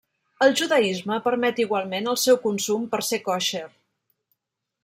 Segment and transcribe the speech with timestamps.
[0.45, 3.67] El judaisme permet igualment el seu consum per ser kosher.